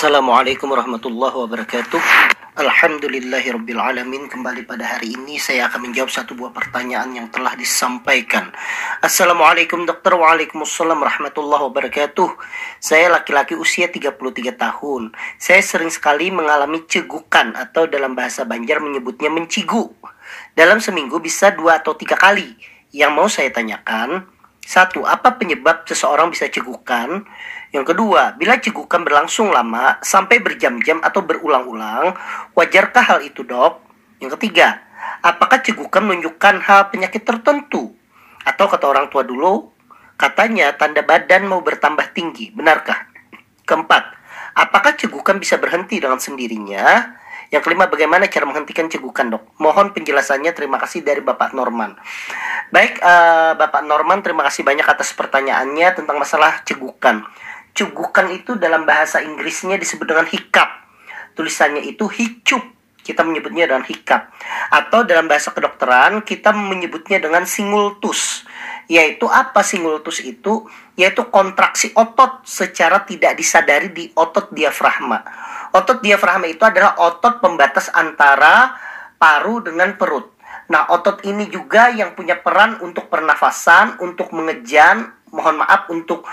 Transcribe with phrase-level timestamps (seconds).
[0.00, 2.00] Assalamualaikum warahmatullahi wabarakatuh.
[2.56, 8.48] Alhamdulillahirrabbilalamin Kembali pada hari ini saya akan menjawab satu buah pertanyaan yang telah disampaikan.
[9.04, 10.16] Assalamualaikum dokter.
[10.16, 12.32] Waalaikumsalam warahmatullahi wabarakatuh.
[12.80, 14.16] Saya laki-laki usia 33
[14.56, 15.12] tahun.
[15.36, 19.92] Saya sering sekali mengalami cegukan Atau dalam bahasa Banjar menyebutnya mencigu.
[20.56, 22.56] Dalam seminggu bisa dua atau tiga kali.
[22.88, 24.24] Yang mau saya tanyakan
[24.64, 27.26] Satu, apa penyebab seseorang bisa cegukan?
[27.70, 32.18] Yang kedua, bila cegukan berlangsung lama sampai berjam-jam atau berulang-ulang,
[32.58, 33.78] wajarkah hal itu, Dok?
[34.18, 34.82] Yang ketiga,
[35.22, 37.94] apakah cegukan menunjukkan hal penyakit tertentu?
[38.42, 39.70] Atau kata orang tua dulu,
[40.18, 43.06] katanya tanda badan mau bertambah tinggi, benarkah?
[43.62, 44.18] Keempat,
[44.58, 47.16] apakah cegukan bisa berhenti dengan sendirinya?
[47.50, 49.58] Yang kelima, bagaimana cara menghentikan cegukan, dok?
[49.58, 50.54] Mohon penjelasannya.
[50.54, 51.98] Terima kasih dari Bapak Norman.
[52.70, 57.26] Baik, uh, Bapak Norman, terima kasih banyak atas pertanyaannya tentang masalah cegukan.
[57.72, 60.68] Cegukan itu dalam bahasa Inggrisnya disebut dengan hiccup.
[61.38, 62.62] Tulisannya itu hicup.
[63.00, 64.28] Kita menyebutnya dengan hiccup.
[64.70, 68.44] Atau dalam bahasa kedokteran, kita menyebutnya dengan singultus.
[68.90, 70.66] Yaitu apa singultus itu?
[70.98, 75.22] Yaitu kontraksi otot secara tidak disadari di otot diafragma
[75.70, 78.74] Otot diafragma itu adalah otot pembatas antara
[79.22, 80.34] paru dengan perut.
[80.66, 86.26] Nah, otot ini juga yang punya peran untuk pernafasan, untuk mengejan, mohon maaf untuk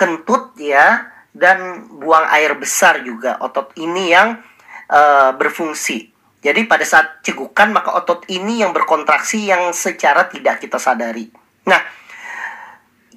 [0.00, 3.36] kentut ya, dan buang air besar juga.
[3.44, 4.40] Otot ini yang
[4.88, 6.10] uh, berfungsi.
[6.40, 11.28] Jadi pada saat cegukan maka otot ini yang berkontraksi yang secara tidak kita sadari.
[11.68, 11.84] Nah,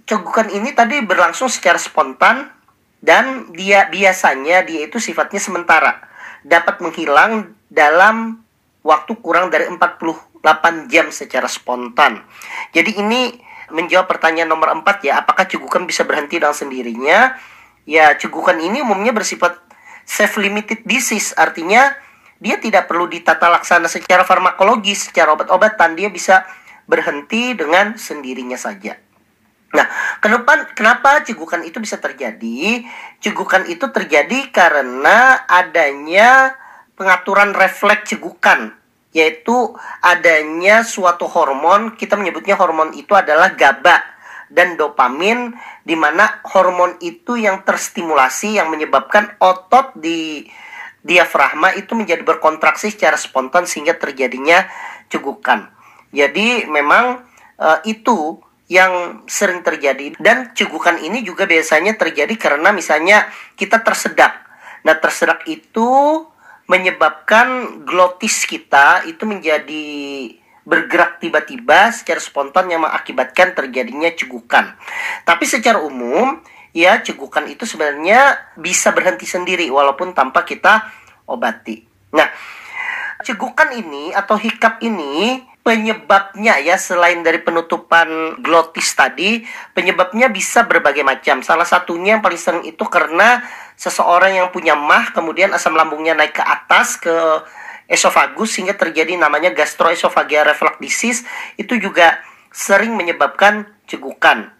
[0.03, 2.51] cegukan ini tadi berlangsung secara spontan
[2.99, 6.03] dan dia biasanya dia itu sifatnya sementara
[6.43, 8.43] dapat menghilang dalam
[8.83, 12.19] waktu kurang dari 48 jam secara spontan.
[12.75, 13.31] Jadi ini
[13.71, 17.37] menjawab pertanyaan nomor 4 ya, apakah cegukan bisa berhenti dengan sendirinya?
[17.83, 19.59] Ya, cegukan ini umumnya bersifat
[20.03, 21.95] self limited disease, artinya
[22.43, 26.43] dia tidak perlu ditata laksana secara farmakologis, secara obat-obatan, dia bisa
[26.83, 28.99] berhenti dengan sendirinya saja.
[29.73, 29.87] Nah,
[30.21, 32.85] kenapa, kenapa cegukan itu bisa terjadi?
[33.23, 36.53] Cegukan itu terjadi karena adanya
[36.93, 38.75] pengaturan refleks cegukan,
[39.13, 43.97] yaitu adanya suatu hormon, kita menyebutnya hormon itu adalah GABA
[44.49, 45.53] dan dopamin,
[45.85, 50.45] di mana hormon itu yang terstimulasi yang menyebabkan otot di
[51.03, 54.65] diafragma itu menjadi berkontraksi secara spontan sehingga terjadinya
[55.11, 55.67] cegukan.
[56.15, 57.27] Jadi memang
[57.59, 58.39] e, itu
[58.71, 63.27] yang sering terjadi dan cegukan ini juga biasanya terjadi karena misalnya
[63.59, 64.31] kita tersedak.
[64.87, 66.23] Nah, tersedak itu
[66.67, 69.85] menyebabkan glotis kita itu menjadi
[70.63, 74.79] bergerak tiba-tiba secara spontan yang mengakibatkan terjadinya cegukan.
[75.27, 76.39] Tapi secara umum,
[76.71, 80.87] ya cegukan itu sebenarnya bisa berhenti sendiri walaupun tanpa kita
[81.27, 81.83] obati.
[82.15, 82.31] Nah,
[83.23, 91.07] cegukan ini atau hikap ini penyebabnya ya selain dari penutupan glotis tadi penyebabnya bisa berbagai
[91.07, 93.39] macam salah satunya yang paling sering itu karena
[93.75, 97.13] seseorang yang punya mah kemudian asam lambungnya naik ke atas ke
[97.87, 101.21] esofagus sehingga terjadi namanya gastroesophageal reflux disease.
[101.59, 102.19] Itu juga
[102.53, 104.53] sering menyebabkan cegukan.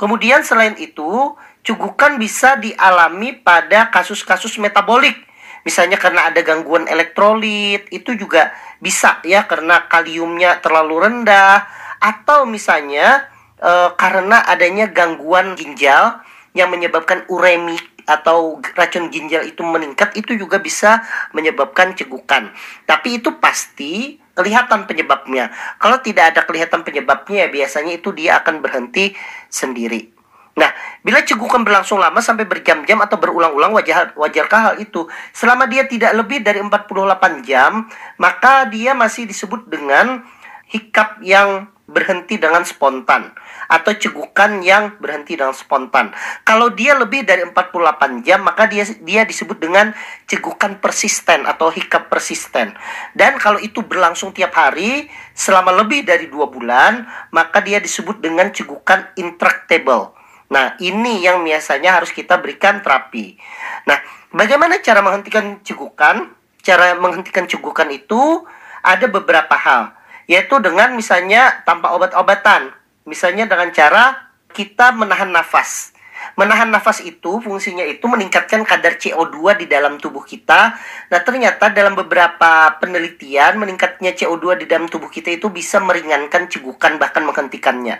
[0.00, 5.16] Kemudian selain itu cegukan bisa dialami pada kasus-kasus metabolik.
[5.60, 8.48] Misalnya karena ada gangguan elektrolit itu juga
[8.80, 11.68] bisa ya karena kaliumnya terlalu rendah
[12.00, 13.28] atau misalnya
[13.60, 16.24] e, karena adanya gangguan ginjal
[16.56, 22.50] yang menyebabkan uremik atau racun ginjal itu meningkat itu juga bisa menyebabkan cegukan.
[22.82, 25.54] Tapi itu pasti kelihatan penyebabnya.
[25.78, 29.14] Kalau tidak ada kelihatan penyebabnya biasanya itu dia akan berhenti
[29.46, 30.10] sendiri.
[30.58, 30.66] Nah,
[31.06, 35.06] bila cegukan berlangsung lama sampai berjam-jam atau berulang-ulang wajar wajarkah hal itu?
[35.30, 37.86] Selama dia tidak lebih dari 48 jam,
[38.18, 40.26] maka dia masih disebut dengan
[40.68, 43.34] hikap yang berhenti dengan spontan
[43.66, 46.14] atau cegukan yang berhenti dengan spontan.
[46.46, 49.90] Kalau dia lebih dari 48 jam, maka dia dia disebut dengan
[50.30, 52.78] cegukan persisten atau hikap persisten.
[53.12, 58.54] Dan kalau itu berlangsung tiap hari selama lebih dari dua bulan, maka dia disebut dengan
[58.54, 60.14] cegukan intractable
[60.50, 63.38] Nah, ini yang biasanya harus kita berikan terapi.
[63.86, 64.02] Nah,
[64.34, 66.34] bagaimana cara menghentikan cegukan?
[66.60, 68.44] Cara menghentikan cegukan itu
[68.82, 69.94] ada beberapa hal,
[70.30, 72.70] yaitu dengan misalnya tanpa obat-obatan.
[73.02, 75.90] Misalnya dengan cara kita menahan nafas.
[76.38, 80.78] Menahan nafas itu fungsinya itu meningkatkan kadar CO2 di dalam tubuh kita.
[81.10, 87.00] Nah, ternyata dalam beberapa penelitian meningkatnya CO2 di dalam tubuh kita itu bisa meringankan cegukan
[87.02, 87.98] bahkan menghentikannya.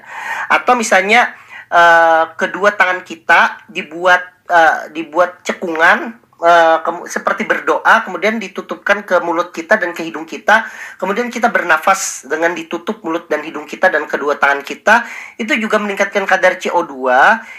[0.53, 1.35] Atau misalnya
[1.73, 9.53] uh, kedua tangan kita dibuat uh, dibuat cekungan uh, seperti berdoa kemudian ditutupkan ke mulut
[9.53, 10.67] kita dan ke hidung kita
[10.97, 15.05] kemudian kita bernafas dengan ditutup mulut dan hidung kita dan kedua tangan kita
[15.37, 16.93] itu juga meningkatkan kadar CO2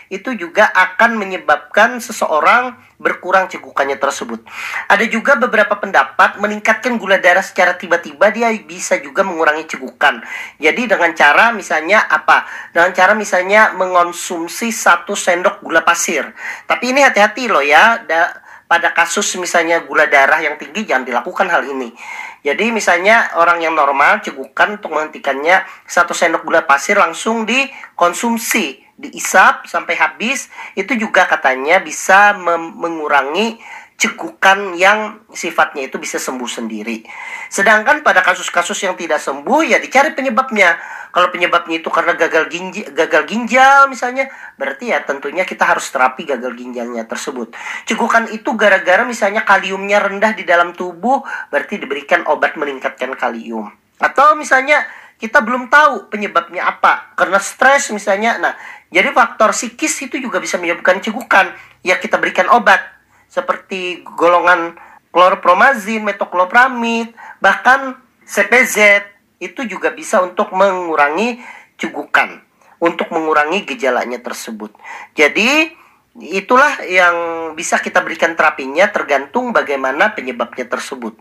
[0.10, 4.46] itu juga akan menyebabkan seseorang berkurang cegukannya tersebut.
[4.86, 10.22] Ada juga beberapa pendapat meningkatkan gula darah secara tiba-tiba dia bisa juga mengurangi cegukan.
[10.62, 12.46] Jadi dengan cara misalnya apa?
[12.70, 16.30] Dengan cara misalnya mengonsumsi satu sendok gula pasir.
[16.70, 18.06] Tapi ini hati-hati loh ya.
[18.06, 21.92] Da pada kasus misalnya gula darah yang tinggi jangan dilakukan hal ini.
[22.40, 29.68] Jadi misalnya orang yang normal cegukan untuk menghentikannya satu sendok gula pasir langsung dikonsumsi, diisap
[29.68, 30.48] sampai habis
[30.80, 32.32] itu juga katanya bisa
[32.80, 33.60] mengurangi
[34.02, 37.06] cekukan yang sifatnya itu bisa sembuh sendiri.
[37.54, 40.74] Sedangkan pada kasus-kasus yang tidak sembuh ya dicari penyebabnya.
[41.12, 46.24] Kalau penyebabnya itu karena gagal ginjal, gagal ginjal misalnya, berarti ya tentunya kita harus terapi
[46.24, 47.54] gagal ginjalnya tersebut.
[47.86, 51.22] Cekukan itu gara-gara misalnya kaliumnya rendah di dalam tubuh,
[51.52, 53.70] berarti diberikan obat meningkatkan kalium.
[54.00, 54.88] Atau misalnya
[55.20, 58.40] kita belum tahu penyebabnya apa, karena stres misalnya.
[58.40, 58.56] Nah,
[58.88, 61.54] jadi faktor psikis itu juga bisa menyebabkan cekukan.
[61.84, 63.01] Ya kita berikan obat
[63.32, 64.76] seperti golongan
[65.16, 67.96] klorpromazin, metoklopramid, bahkan
[68.28, 69.08] CPZ
[69.40, 71.40] itu juga bisa untuk mengurangi
[71.80, 72.44] cegukan,
[72.84, 74.76] untuk mengurangi gejalanya tersebut.
[75.16, 75.72] Jadi
[76.20, 77.16] itulah yang
[77.56, 81.16] bisa kita berikan terapinya tergantung bagaimana penyebabnya tersebut.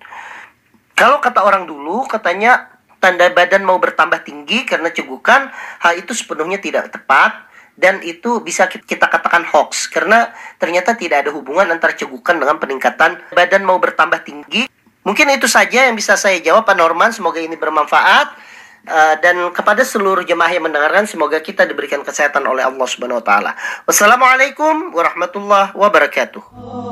[0.99, 5.49] Kalau kata orang dulu katanya tanda badan mau bertambah tinggi karena cegukan,
[5.81, 7.50] hal itu sepenuhnya tidak tepat
[7.81, 10.29] dan itu bisa kita katakan hoax karena
[10.61, 14.69] ternyata tidak ada hubungan antara cegukan dengan peningkatan badan mau bertambah tinggi.
[15.01, 17.09] Mungkin itu saja yang bisa saya jawab Pak Norman.
[17.09, 18.53] Semoga ini bermanfaat.
[18.81, 23.25] Uh, dan kepada seluruh jemaah yang mendengarkan semoga kita diberikan kesehatan oleh Allah Subhanahu wa
[23.25, 23.53] taala.
[23.85, 26.90] Wassalamualaikum warahmatullahi wabarakatuh.